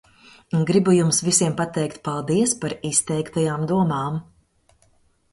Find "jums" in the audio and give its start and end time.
0.99-1.17